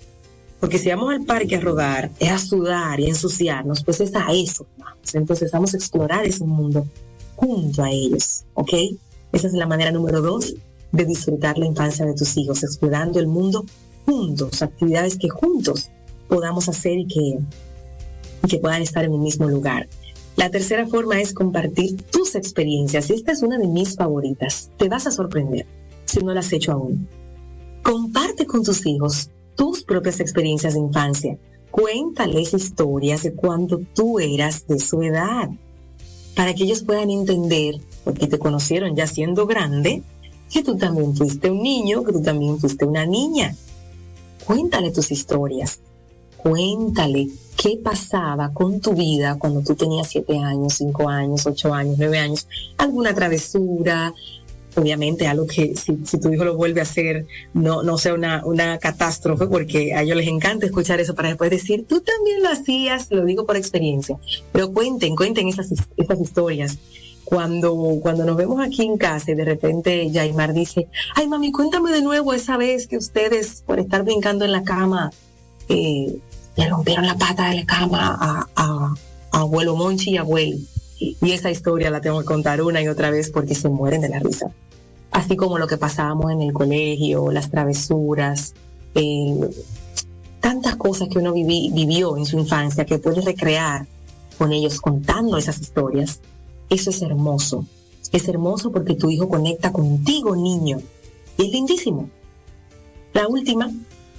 porque 0.60 0.78
si 0.78 0.90
vamos 0.90 1.14
al 1.14 1.24
parque 1.24 1.56
a 1.56 1.62
rodar, 1.62 2.12
es 2.20 2.32
a 2.32 2.38
sudar 2.38 3.00
y 3.00 3.08
ensuciarnos, 3.08 3.82
pues 3.82 4.02
es 4.02 4.14
a 4.14 4.28
eso. 4.34 4.68
Entonces 5.14 5.52
vamos 5.52 5.74
a 5.74 5.78
explorar 5.78 6.26
ese 6.26 6.44
mundo 6.44 6.86
junto 7.36 7.84
a 7.84 7.92
ellos, 7.92 8.44
¿ok? 8.54 8.74
Esa 9.32 9.48
es 9.48 9.54
la 9.54 9.68
manera 9.68 9.92
número 9.92 10.22
dos 10.22 10.56
de 10.92 11.06
disfrutar 11.06 11.58
la 11.58 11.66
infancia 11.66 12.06
de 12.06 12.14
tus 12.14 12.38
hijos, 12.38 12.64
explorando 12.64 13.20
el 13.20 13.28
mundo 13.28 13.66
juntos, 14.06 14.62
actividades 14.62 15.18
que 15.18 15.30
juntos 15.30 15.90
podamos 16.28 16.70
hacer 16.70 17.00
y 17.00 17.08
que, 17.08 17.40
que 18.48 18.60
puedan 18.60 18.82
estar 18.82 19.04
en 19.04 19.14
el 19.14 19.20
mismo 19.20 19.48
lugar. 19.48 19.88
La 20.36 20.50
tercera 20.50 20.88
forma 20.88 21.22
es 21.22 21.34
compartir 21.34 22.02
tus 22.04 22.36
experiencias 22.36 23.10
y 23.10 23.14
esta 23.14 23.32
es 23.32 23.44
una 23.44 23.58
de 23.58 23.68
mis 23.68 23.96
favoritas. 23.96 24.72
Te 24.78 24.90
vas 24.90 25.06
a 25.08 25.12
sorprender 25.12 25.66
si 26.06 26.20
no 26.20 26.34
lo 26.34 26.40
has 26.40 26.52
hecho 26.54 26.72
aún. 26.72 27.08
Comparte 27.84 28.46
con 28.46 28.64
tus 28.64 28.86
hijos 28.86 29.30
tus 29.56 29.84
propias 29.84 30.20
experiencias 30.20 30.74
de 30.74 30.80
infancia. 30.80 31.38
Cuéntales 31.70 32.54
historias 32.54 33.24
de 33.24 33.34
cuando 33.34 33.80
tú 33.94 34.20
eras 34.20 34.68
de 34.68 34.80
su 34.80 35.02
edad, 35.02 35.50
para 36.36 36.54
que 36.54 36.64
ellos 36.64 36.84
puedan 36.84 37.10
entender, 37.10 37.80
porque 38.04 38.28
te 38.28 38.40
conocieron 38.40 38.96
ya 38.96 39.08
siendo 39.08 39.46
grande, 39.46 40.04
que 40.52 40.64
tú 40.64 40.78
también 40.78 41.16
fuiste 41.16 41.50
un 41.50 41.62
niño, 41.62 42.04
que 42.04 42.14
tú 42.14 42.22
también 42.22 42.60
fuiste 42.60 42.86
una 42.86 43.06
niña. 43.06 43.56
Cuéntale 44.46 44.92
tus 44.92 45.12
historias. 45.12 45.80
Cuéntale 46.38 47.30
qué 47.56 47.80
pasaba 47.82 48.52
con 48.54 48.82
tu 48.82 48.94
vida 48.94 49.38
cuando 49.40 49.62
tú 49.62 49.76
tenías 49.76 50.10
siete 50.10 50.38
años, 50.38 50.74
cinco 50.74 51.08
años, 51.08 51.46
ocho 51.46 51.74
años, 51.74 51.96
nueve 51.98 52.20
años, 52.20 52.48
alguna 52.78 53.14
travesura, 53.16 54.14
obviamente 54.76 55.28
algo 55.28 55.46
que 55.48 55.76
si, 55.76 55.96
tu 56.20 56.32
hijo 56.32 56.44
lo 56.44 56.56
vuelve 56.56 56.80
a 56.80 56.84
hacer 56.84 57.26
no, 57.54 57.84
no 57.84 57.98
sea 57.98 58.14
una, 58.14 58.46
una 58.46 58.78
catástrofe, 58.78 59.48
porque 59.48 59.94
a 59.94 60.04
ellos 60.04 60.18
les 60.18 60.28
encanta 60.28 60.66
escuchar 60.66 61.00
eso 61.00 61.16
para 61.16 61.30
después 61.30 61.50
decir, 61.50 61.86
tú 61.88 62.02
también 62.02 62.42
lo 62.42 62.50
hacías, 62.50 63.08
lo 63.12 63.26
digo 63.26 63.46
por 63.46 63.58
experiencia, 63.58 64.18
pero 64.52 64.72
cuenten, 64.72 65.16
cuenten 65.16 65.48
esas, 65.48 65.70
esas 65.98 66.20
historias. 66.20 66.78
Cuando, 67.26 68.00
cuando 68.02 68.26
nos 68.26 68.36
vemos 68.36 68.62
aquí 68.62 68.84
en 68.84 68.98
casa 68.98 69.32
y 69.32 69.36
de 69.36 69.46
repente 69.46 70.12
Yaimar 70.12 70.54
dice, 70.54 70.88
ay 71.16 71.28
mami, 71.28 71.52
cuéntame 71.52 71.92
de 71.92 72.02
nuevo 72.02 72.34
esa 72.34 72.58
vez 72.58 72.86
que 72.86 72.98
ustedes 72.98 73.64
por 73.66 73.80
estar 73.80 74.04
brincando 74.04 74.44
en 74.44 74.52
la 74.52 74.64
cama 74.64 75.10
eh, 75.70 76.18
le 76.58 76.70
rompieron 76.70 77.08
la 77.08 77.16
pata 77.16 77.50
de 77.50 77.56
la 77.56 77.66
cama 77.66 78.18
a, 78.20 78.48
a 78.56 78.94
abuelo 79.32 79.76
Monchi 79.76 80.12
y 80.12 80.18
abuelo 80.18 80.58
y 81.22 81.32
esa 81.32 81.52
historia 81.52 81.90
la 81.90 82.02
tengo 82.02 82.20
que 82.20 82.26
contar 82.26 82.62
una 82.62 82.82
y 82.82 82.88
otra 82.88 83.10
vez 83.12 83.30
porque 83.30 83.56
se 83.56 83.70
mueren 83.70 84.02
de 84.02 84.10
la 84.10 84.20
risa. 84.20 84.52
Así 85.12 85.36
como 85.36 85.58
lo 85.58 85.68
que 85.68 85.78
pasábamos 85.78 86.32
en 86.32 86.42
el 86.42 86.54
colegio, 86.54 87.32
las 87.32 87.52
travesuras, 87.52 88.54
eh, 88.96 89.50
tantas 90.40 90.76
cosas 90.76 91.08
que 91.10 91.20
uno 91.20 91.34
vivió 91.34 92.18
en 92.18 92.26
su 92.26 92.40
infancia 92.40 92.86
que 92.86 93.00
puedes 93.00 93.24
recrear 93.24 93.86
con 94.38 94.52
ellos 94.52 94.82
contando 94.82 95.38
esas 95.38 95.60
historias. 95.60 96.20
Eso 96.70 96.90
es 96.90 97.02
hermoso. 97.02 97.66
Es 98.12 98.28
hermoso 98.28 98.72
porque 98.72 98.96
tu 98.96 99.10
hijo 99.10 99.28
conecta 99.28 99.72
contigo, 99.72 100.36
niño. 100.36 100.82
Y 101.38 101.46
es 101.46 101.52
lindísimo. 101.52 102.10
La 103.14 103.28
última 103.28 103.72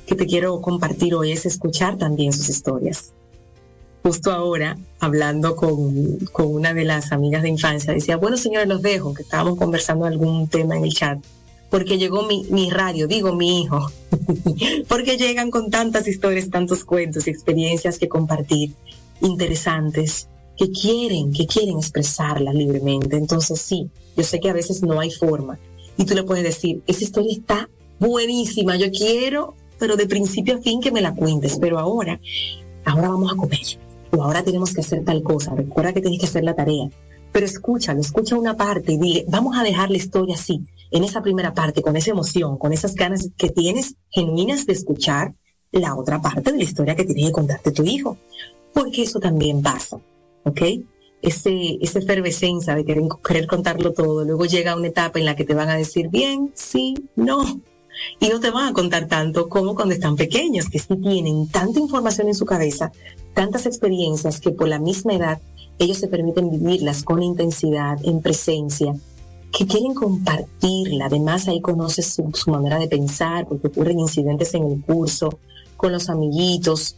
que 0.06 0.14
te 0.14 0.26
quiero 0.26 0.60
compartir 0.60 1.14
hoy 1.14 1.32
es 1.32 1.46
escuchar 1.46 1.98
también 1.98 2.32
sus 2.32 2.48
historias 2.48 3.12
justo 4.04 4.30
ahora, 4.30 4.76
hablando 5.00 5.56
con, 5.56 6.18
con, 6.30 6.48
una 6.48 6.74
de 6.74 6.84
las 6.84 7.10
amigas 7.10 7.42
de 7.42 7.48
infancia, 7.48 7.94
decía, 7.94 8.18
bueno, 8.18 8.36
señores, 8.36 8.68
los 8.68 8.82
dejo, 8.82 9.14
que 9.14 9.22
estábamos 9.22 9.58
conversando 9.58 10.04
algún 10.04 10.46
tema 10.46 10.76
en 10.76 10.84
el 10.84 10.92
chat, 10.92 11.18
porque 11.70 11.96
llegó 11.96 12.24
mi, 12.24 12.44
mi 12.50 12.68
radio, 12.68 13.08
digo 13.08 13.34
mi 13.34 13.62
hijo, 13.62 13.90
porque 14.88 15.16
llegan 15.16 15.50
con 15.50 15.70
tantas 15.70 16.06
historias, 16.06 16.50
tantos 16.50 16.84
cuentos 16.84 17.26
y 17.26 17.30
experiencias 17.30 17.98
que 17.98 18.06
compartir, 18.06 18.74
interesantes, 19.22 20.28
que 20.58 20.70
quieren, 20.70 21.32
que 21.32 21.46
quieren 21.46 21.78
expresarlas 21.78 22.54
libremente. 22.54 23.16
Entonces 23.16 23.58
sí, 23.58 23.88
yo 24.18 24.22
sé 24.22 24.38
que 24.38 24.50
a 24.50 24.52
veces 24.52 24.82
no 24.82 25.00
hay 25.00 25.12
forma. 25.12 25.58
Y 25.96 26.04
tú 26.04 26.14
le 26.14 26.24
puedes 26.24 26.44
decir, 26.44 26.82
esa 26.86 27.04
historia 27.04 27.32
está 27.32 27.70
buenísima, 27.98 28.76
yo 28.76 28.90
quiero, 28.90 29.54
pero 29.78 29.96
de 29.96 30.06
principio 30.06 30.56
a 30.56 30.60
fin 30.60 30.82
que 30.82 30.92
me 30.92 31.00
la 31.00 31.14
cuentes, 31.14 31.56
pero 31.58 31.78
ahora, 31.78 32.20
ahora 32.84 33.08
vamos 33.08 33.32
a 33.32 33.36
comer 33.36 33.60
ahora 34.22 34.42
tenemos 34.42 34.72
que 34.74 34.80
hacer 34.80 35.04
tal 35.04 35.22
cosa, 35.22 35.54
recuerda 35.54 35.92
que 35.92 36.00
tienes 36.00 36.20
que 36.20 36.26
hacer 36.26 36.44
la 36.44 36.54
tarea. 36.54 36.88
Pero 37.32 37.46
escúchalo, 37.46 38.00
escucha 38.00 38.36
una 38.36 38.56
parte 38.56 38.92
y 38.92 38.98
dile, 38.98 39.24
vamos 39.28 39.56
a 39.58 39.62
dejar 39.64 39.90
la 39.90 39.96
historia 39.96 40.36
así, 40.36 40.62
en 40.90 41.02
esa 41.02 41.22
primera 41.22 41.52
parte, 41.52 41.82
con 41.82 41.96
esa 41.96 42.12
emoción, 42.12 42.56
con 42.58 42.72
esas 42.72 42.94
ganas 42.94 43.28
que 43.36 43.48
tienes 43.48 43.96
genuinas 44.10 44.66
de 44.66 44.74
escuchar 44.74 45.34
la 45.72 45.96
otra 45.96 46.20
parte 46.22 46.52
de 46.52 46.58
la 46.58 46.62
historia 46.62 46.94
que 46.94 47.04
tiene 47.04 47.26
que 47.26 47.32
contarte 47.32 47.72
tu 47.72 47.82
hijo. 47.82 48.16
Porque 48.72 49.02
eso 49.02 49.18
también 49.18 49.62
pasa, 49.62 49.98
¿ok? 50.44 50.62
Ese, 51.22 51.78
esa 51.80 51.98
efervescencia 51.98 52.74
de 52.74 52.84
querer, 52.84 53.04
querer 53.26 53.46
contarlo 53.46 53.92
todo, 53.92 54.24
luego 54.24 54.44
llega 54.44 54.76
una 54.76 54.88
etapa 54.88 55.18
en 55.18 55.24
la 55.24 55.34
que 55.34 55.44
te 55.44 55.54
van 55.54 55.70
a 55.70 55.76
decir 55.76 56.08
bien, 56.08 56.52
sí, 56.54 56.94
no, 57.16 57.60
y 58.20 58.28
no 58.28 58.40
te 58.40 58.50
van 58.50 58.68
a 58.68 58.72
contar 58.72 59.06
tanto 59.08 59.48
como 59.48 59.74
cuando 59.74 59.94
están 59.94 60.16
pequeños, 60.16 60.68
que 60.68 60.78
sí 60.78 60.96
tienen 60.96 61.48
tanta 61.48 61.80
información 61.80 62.28
en 62.28 62.34
su 62.34 62.44
cabeza, 62.44 62.92
tantas 63.34 63.66
experiencias 63.66 64.40
que 64.40 64.50
por 64.50 64.68
la 64.68 64.78
misma 64.78 65.14
edad 65.14 65.40
ellos 65.78 65.98
se 65.98 66.08
permiten 66.08 66.50
vivirlas 66.50 67.02
con 67.02 67.22
intensidad, 67.22 67.98
en 68.04 68.20
presencia, 68.20 68.94
que 69.56 69.66
quieren 69.66 69.94
compartirla. 69.94 71.06
Además, 71.06 71.48
ahí 71.48 71.60
conoces 71.60 72.12
su, 72.14 72.30
su 72.34 72.50
manera 72.50 72.78
de 72.78 72.88
pensar, 72.88 73.46
porque 73.46 73.68
ocurren 73.68 74.00
incidentes 74.00 74.54
en 74.54 74.64
el 74.64 74.82
curso, 74.82 75.38
con 75.76 75.92
los 75.92 76.08
amiguitos, 76.08 76.96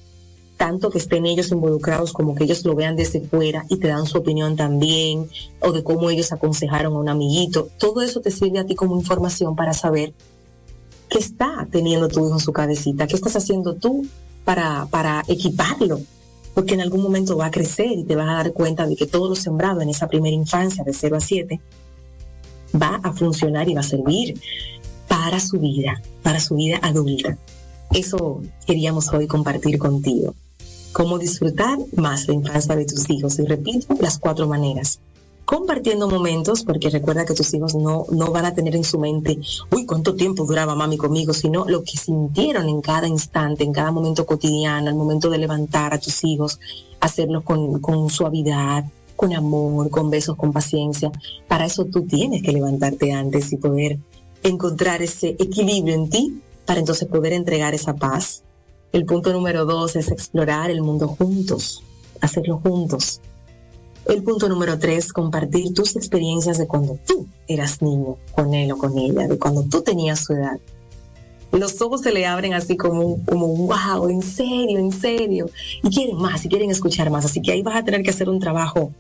tanto 0.57 0.91
que 0.91 0.99
estén 0.99 1.27
ellos 1.27 1.51
involucrados 1.51 2.13
como 2.13 2.35
que 2.35 2.45
ellos 2.45 2.65
lo 2.65 2.75
vean 2.75 2.97
desde 2.97 3.21
fuera 3.21 3.65
y 3.69 3.77
te 3.77 3.89
dan 3.89 4.07
su 4.07 4.19
opinión 4.19 4.57
también, 4.57 5.29
o 5.61 5.73
de 5.73 5.83
cómo 5.83 6.11
ellos 6.11 6.33
aconsejaron 6.33 6.95
a 6.95 6.99
un 6.99 7.09
amiguito. 7.09 7.69
Todo 7.79 8.03
eso 8.03 8.21
te 8.21 8.31
sirve 8.31 8.59
a 8.59 8.67
ti 8.67 8.75
como 8.75 8.97
información 8.97 9.55
para 9.55 9.75
saber 9.75 10.15
¿Qué 11.09 11.19
está 11.19 11.67
teniendo 11.71 12.09
tu 12.09 12.27
hijo 12.27 12.35
en 12.35 12.41
su 12.41 12.53
cabecita? 12.53 13.07
¿Qué 13.07 13.15
estás 13.15 13.37
haciendo 13.37 13.75
tú 13.75 14.07
para, 14.45 14.87
para 14.87 15.25
equiparlo? 15.29 16.01
Porque 16.55 16.75
en 16.75 16.81
algún 16.81 17.03
momento 17.03 17.37
va 17.37 17.47
a 17.47 17.51
crecer 17.51 17.93
y 17.93 18.05
te 18.05 18.17
vas 18.17 18.29
a 18.29 18.35
dar 18.35 18.53
cuenta 18.53 18.87
de 18.87 18.97
que 18.97 19.07
todo 19.07 19.29
lo 19.29 19.37
sembrado 19.37 19.81
en 19.83 19.91
esa 19.91 20.09
primera 20.09 20.35
infancia 20.35 20.83
de 20.85 20.93
0 20.93 21.17
a 21.17 21.21
7 21.21 21.61
va 22.81 23.01
a 23.03 23.13
funcionar 23.13 23.69
y 23.69 23.75
va 23.75 23.81
a 23.81 23.85
servir 23.85 24.41
para 25.07 25.39
su 25.39 25.59
vida, 25.59 26.03
para 26.23 26.41
su 26.41 26.57
vida 26.57 26.79
adulta. 26.83 27.39
Eso 27.93 28.43
queríamos 28.67 29.13
hoy 29.13 29.27
compartir 29.27 29.79
contigo. 29.79 30.35
Cómo 30.93 31.19
disfrutar 31.19 31.79
más 31.95 32.27
la 32.27 32.35
infancia 32.35 32.75
de 32.75 32.87
tus 32.87 33.09
hijos. 33.11 33.39
Y 33.39 33.45
repito, 33.45 33.95
las 34.01 34.19
cuatro 34.19 34.49
maneras 34.49 34.99
compartiendo 35.47 36.11
momentos, 36.11 36.65
porque 36.65 36.91
recuerda 36.91 37.25
que 37.25 37.33
tus 37.33 37.55
hijos 37.55 37.75
no, 37.77 38.05
no 38.11 38.33
van 38.33 38.45
a 38.45 38.55
tener 38.55 38.75
en 38.75 38.85
su 38.85 38.99
mente, 38.99 39.39
uy, 39.71 39.87
cuánto 39.87 40.17
tiempo 40.17 40.45
duraba 40.45 40.75
mami 40.75 40.99
conmigo, 40.99 41.33
sino 41.33 41.65
lo 41.67 41.85
que 41.85 41.97
sintieron 41.97 42.69
en 42.69 42.83
cada 42.83 43.07
instante, 43.07 43.63
en 43.63 43.73
cada 43.73 43.93
momento 43.93 44.27
cotidiano, 44.27 44.91
al 44.91 44.97
momento 44.97 45.31
de 45.31 45.39
levantar 45.39 45.95
a 45.95 46.01
tus 46.01 46.25
hijos, 46.25 46.59
hacerlo 47.01 47.43
con, 47.43 47.81
con 47.81 48.11
suavidad, 48.11 48.85
con 49.15 49.33
amor, 49.33 49.89
con 49.89 50.11
besos, 50.11 50.37
con 50.37 50.53
paciencia. 50.53 51.13
Para 51.47 51.65
eso 51.65 51.85
tú 51.85 52.03
tienes 52.03 52.43
que 52.43 52.53
levantarte 52.53 53.13
antes 53.13 53.53
y 53.53 53.57
poder 53.57 53.99
encontrar 54.43 55.01
ese 55.01 55.37
equilibrio 55.39 55.95
en 55.95 56.11
ti 56.11 56.43
para 56.67 56.81
entonces 56.81 57.07
poder 57.07 57.33
entregar 57.33 57.73
esa 57.73 57.95
paz. 57.95 58.43
El 58.93 59.05
punto 59.07 59.33
número 59.33 59.65
dos 59.65 59.95
es 59.95 60.11
explorar 60.11 60.71
el 60.73 60.83
mundo 60.83 61.07
juntos, 61.07 61.85
hacerlo 62.21 62.59
juntos. 62.59 63.21
El 64.09 64.23
punto 64.23 64.49
número 64.49 64.79
tres, 64.79 65.13
compartir 65.13 65.75
tus 65.75 65.97
experiencias 65.97 66.59
de 66.59 66.69
cuando 66.69 66.97
tú 67.05 67.27
eras 67.49 67.83
niño 67.83 68.17
con 68.33 68.55
él 68.55 68.71
o 68.71 68.79
con 68.79 68.97
ella, 68.97 69.27
de 69.27 69.37
cuando 69.37 69.65
tú 69.65 69.83
tenías 69.83 70.21
su 70.21 70.35
edad. 70.35 70.59
Los 71.51 71.81
ojos 71.81 72.03
se 72.03 72.13
le 72.13 72.25
abren 72.25 72.55
así 72.55 72.77
como, 72.77 73.19
como 73.25 73.49
wow, 73.49 74.09
en 74.09 74.23
serio, 74.23 74.79
en 74.79 74.93
serio. 74.93 75.51
Y 75.83 75.89
quieren 75.91 76.17
más, 76.19 76.45
y 76.45 76.49
quieren 76.49 76.71
escuchar 76.71 77.11
más. 77.11 77.25
Así 77.25 77.43
que 77.43 77.51
ahí 77.51 77.63
vas 77.63 77.77
a 77.77 77.85
tener 77.85 78.03
que 78.03 78.11
hacer 78.11 78.29
un 78.29 78.39
trabajo 78.39 78.93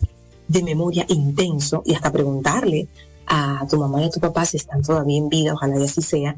de 0.48 0.62
memoria 0.62 1.04
intenso 1.08 1.82
y 1.84 1.94
hasta 1.94 2.10
preguntarle 2.10 2.88
a 3.26 3.64
tu 3.68 3.78
mamá 3.78 4.02
y 4.02 4.06
a 4.06 4.10
tu 4.10 4.20
papá 4.20 4.44
si 4.44 4.56
están 4.56 4.82
todavía 4.82 5.18
en 5.18 5.28
vida, 5.28 5.54
ojalá 5.54 5.78
y 5.78 5.84
así 5.84 6.02
sea, 6.02 6.36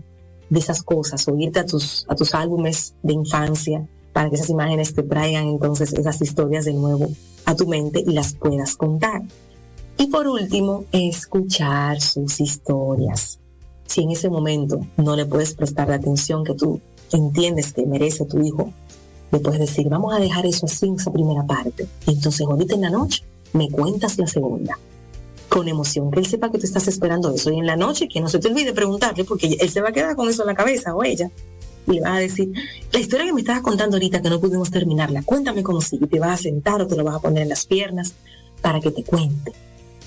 de 0.51 0.59
esas 0.59 0.83
cosas, 0.83 1.27
o 1.29 1.37
a 1.55 1.65
tus, 1.65 2.05
a 2.09 2.15
tus 2.15 2.35
álbumes 2.35 2.95
de 3.03 3.13
infancia 3.15 3.87
para 4.19 4.31
que 4.31 4.35
esas 4.35 4.51
imágenes 4.51 4.97
te 4.97 5.05
traigan 5.05 5.47
entonces 5.47 5.93
esas 5.93 6.21
historias 6.21 6.65
de 6.65 6.73
nuevo 6.73 7.09
a 7.45 7.55
tu 7.55 7.69
mente 7.69 8.03
y 8.05 8.13
las 8.13 8.33
puedas 8.33 8.75
contar. 8.75 9.23
Y 9.97 10.09
por 10.09 10.27
último, 10.27 10.87
escuchar 10.91 12.01
sus 12.01 12.41
historias. 12.41 13.39
Si 13.87 14.03
en 14.03 14.11
ese 14.11 14.29
momento 14.29 14.85
no 14.97 15.15
le 15.15 15.25
puedes 15.25 15.55
prestar 15.55 15.89
la 15.89 15.95
atención 15.95 16.43
que 16.43 16.55
tú 16.55 16.81
entiendes 17.13 17.73
que 17.73 17.87
merece 17.87 18.25
tu 18.25 18.43
hijo, 18.43 18.73
le 19.31 19.39
puedes 19.39 19.61
decir, 19.61 19.89
vamos 19.89 20.13
a 20.13 20.19
dejar 20.19 20.47
eso 20.47 20.67
así 20.67 20.87
en 20.87 20.97
esa 20.97 21.13
primera 21.13 21.47
parte. 21.47 21.87
Entonces 22.09 22.45
ahorita 22.45 22.75
en 22.75 22.81
la 22.81 22.91
noche 22.91 23.23
me 23.53 23.71
cuentas 23.71 24.19
la 24.19 24.27
segunda. 24.27 24.77
Con 25.49 25.69
emoción, 25.69 26.11
que 26.11 26.19
él 26.19 26.27
sepa 26.27 26.51
que 26.51 26.59
tú 26.59 26.67
estás 26.67 26.89
esperando 26.89 27.33
eso. 27.33 27.53
Y 27.53 27.59
en 27.61 27.67
la 27.67 27.77
noche, 27.77 28.09
que 28.09 28.21
no 28.21 28.29
se 28.29 28.41
te 28.41 28.49
olvide 28.49 28.73
preguntarle, 28.73 29.23
porque 29.23 29.57
él 29.61 29.71
se 29.71 29.81
va 29.81 29.91
a 29.91 29.93
quedar 29.93 30.17
con 30.17 30.29
eso 30.29 30.43
en 30.43 30.49
la 30.49 30.57
cabeza 30.57 30.93
o 30.93 31.05
ella 31.05 31.31
y 31.95 32.00
vas 32.00 32.16
a 32.16 32.21
decir, 32.21 32.52
la 32.92 32.99
historia 32.99 33.26
que 33.26 33.33
me 33.33 33.40
estabas 33.40 33.62
contando 33.62 33.97
ahorita 33.97 34.21
que 34.21 34.30
no 34.30 34.40
pudimos 34.40 34.71
terminarla, 34.71 35.23
cuéntame 35.23 35.62
cómo 35.62 35.80
sigue. 35.80 36.07
Te 36.07 36.18
vas 36.18 36.40
a 36.40 36.42
sentar 36.42 36.80
o 36.83 36.87
te 36.87 36.97
lo 36.97 37.04
vas 37.04 37.16
a 37.16 37.21
poner 37.21 37.42
en 37.42 37.49
las 37.49 37.66
piernas 37.66 38.14
para 38.61 38.80
que 38.80 38.90
te 38.90 39.04
cuente. 39.04 39.52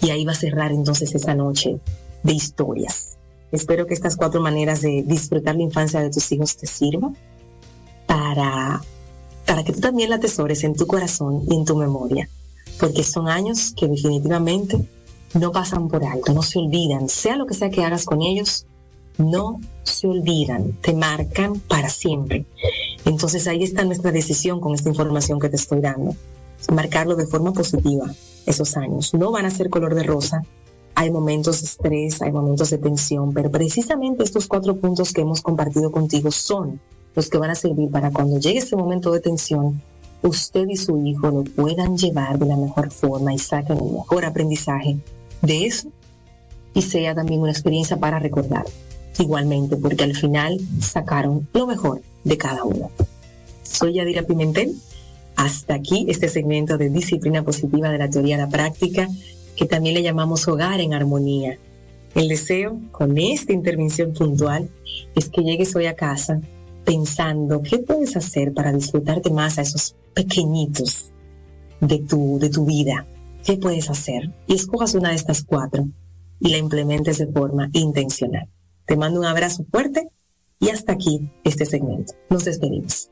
Y 0.02 0.10
ahí 0.10 0.26
va 0.26 0.32
a 0.32 0.36
cerrar 0.36 0.72
entonces 0.72 1.14
esa 1.14 1.36
noche 1.36 1.80
de 2.24 2.34
historias. 2.34 3.18
Espero 3.52 3.86
que 3.86 3.94
estas 3.94 4.16
cuatro 4.16 4.42
maneras 4.42 4.82
de 4.82 5.04
disfrutar 5.06 5.56
la 5.56 5.64
infancia 5.64 6.00
de 6.00 6.10
tus 6.10 6.32
hijos 6.32 6.56
te 6.56 6.68
sirvan 6.68 7.18
para, 8.08 8.82
para 9.46 9.64
que 9.64 9.74
tú 9.74 9.82
también 9.82 10.10
la 10.10 10.16
atesores 10.18 10.64
en 10.64 10.74
tu 10.74 10.88
corazón 10.88 11.44
y 11.50 11.56
en 11.56 11.66
tu 11.66 11.76
memoria, 11.76 12.30
porque 12.80 13.04
son 13.04 13.28
años 13.28 13.74
que 13.76 13.88
definitivamente 13.88 14.80
no 15.34 15.52
pasan 15.52 15.88
por 15.88 16.04
alto, 16.04 16.34
no 16.34 16.42
se 16.42 16.60
olvidan, 16.60 17.10
sea 17.10 17.36
lo 17.36 17.46
que 17.46 17.54
sea 17.54 17.70
que 17.70 17.84
hagas 17.84 18.06
con 18.06 18.22
ellos, 18.22 18.66
no 19.18 19.60
se 19.84 20.08
olvidan, 20.08 20.74
te 20.82 20.94
marcan 20.94 21.60
para 21.60 21.90
siempre. 21.90 22.46
Entonces 23.06 23.48
ahí 23.48 23.64
está 23.64 23.84
nuestra 23.84 24.12
decisión 24.12 24.60
con 24.60 24.74
esta 24.74 24.90
información 24.90 25.40
que 25.40 25.50
te 25.50 25.56
estoy 25.56 25.82
dando, 25.82 26.16
marcarlo 26.72 27.16
de 27.16 27.28
forma 27.28 27.54
positiva 27.54 28.12
esos 28.46 28.78
años. 28.78 29.14
No 29.14 29.32
van 29.32 29.46
a 29.46 29.52
ser 29.52 29.70
color 29.70 29.96
de 29.96 30.04
rosa, 30.04 30.44
hay 30.96 31.10
momentos 31.10 31.62
de 31.62 31.68
estrés, 31.68 32.22
hay 32.22 32.32
momentos 32.32 32.70
de 32.70 32.78
tensión, 32.78 33.34
pero 33.34 33.50
precisamente 33.50 34.24
estos 34.24 34.48
cuatro 34.48 34.76
puntos 34.76 35.14
que 35.14 35.22
hemos 35.22 35.42
compartido 35.42 35.92
contigo 35.92 36.32
son 36.32 36.80
los 37.16 37.30
que 37.30 37.38
van 37.38 37.50
a 37.50 37.56
servir 37.56 37.90
para 37.90 38.12
cuando 38.12 38.40
llegue 38.40 38.60
ese 38.60 38.76
momento 38.76 39.12
de 39.12 39.20
tensión, 39.20 39.82
usted 40.22 40.68
y 40.70 40.78
su 40.78 40.98
hijo 41.06 41.30
lo 41.30 41.44
puedan 41.44 41.98
llevar 41.98 42.38
de 42.38 42.46
la 42.46 42.56
mejor 42.56 42.92
forma 42.92 43.34
y 43.34 43.40
saquen 43.40 43.78
el 43.78 43.92
mejor 43.92 44.26
aprendizaje 44.26 44.98
de 45.42 45.66
eso 45.66 45.90
y 46.74 46.82
sea 46.82 47.16
también 47.16 47.42
una 47.42 47.52
experiencia 47.52 47.98
para 47.98 48.20
recordar 48.20 48.66
igualmente, 49.20 49.78
porque 49.78 50.04
al 50.04 50.16
final 50.16 50.60
sacaron 50.80 51.48
lo 51.54 51.68
mejor 51.68 52.02
de 52.24 52.38
cada 52.38 52.64
uno. 52.64 52.92
Soy 53.64 53.94
Yadira 53.94 54.24
Pimentel. 54.24 54.76
Hasta 55.36 55.76
aquí 55.76 56.06
este 56.10 56.28
segmento 56.28 56.78
de 56.78 56.90
disciplina 56.90 57.44
positiva 57.44 57.90
de 57.90 57.98
la 57.98 58.10
teoría 58.10 58.36
a 58.36 58.40
la 58.40 58.50
práctica, 58.50 59.08
que 59.56 59.66
también 59.66 59.96
le 59.96 60.04
llamamos 60.04 60.48
hogar 60.48 60.82
en 60.82 60.94
armonía. 60.94 61.58
El 62.14 62.28
deseo 62.28 62.80
con 62.92 63.18
esta 63.18 63.54
intervención 63.54 64.14
puntual 64.14 64.70
es 65.16 65.30
que 65.30 65.42
llegues 65.42 65.76
hoy 65.76 65.86
a 65.86 65.96
casa 65.96 66.42
pensando 66.84 67.62
qué 67.62 67.80
puedes 67.80 68.18
hacer 68.18 68.54
para 68.54 68.74
disfrutarte 68.74 69.30
más 69.30 69.58
a 69.58 69.62
esos 69.62 69.96
pequeñitos 70.14 71.12
de 71.80 72.00
tu, 72.00 72.38
de 72.40 72.50
tu 72.50 72.66
vida. 72.66 73.08
¿Qué 73.46 73.58
puedes 73.58 73.90
hacer? 73.90 74.30
Y 74.48 74.56
escojas 74.56 74.94
una 74.94 75.10
de 75.10 75.16
estas 75.16 75.44
cuatro 75.44 75.88
y 76.40 76.50
la 76.50 76.58
implementes 76.58 77.18
de 77.20 77.28
forma 77.28 77.70
intencional. 77.74 78.48
Te 78.86 78.98
mando 78.98 79.20
un 79.20 79.26
abrazo 79.26 79.66
fuerte 79.72 80.10
y 80.60 80.70
hasta 80.70 80.94
aquí 80.94 81.32
este 81.44 81.66
segmento. 81.66 82.14
Nos 82.30 82.46
despedimos. 82.46 83.10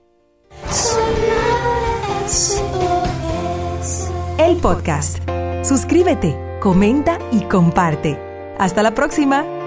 El 4.38 4.58
podcast. 4.58 5.20
Suscríbete, 5.64 6.36
comenta 6.62 7.20
y 7.32 7.42
comparte. 7.42 8.18
Hasta 8.58 8.84
la 8.84 8.94
próxima. 8.94 9.59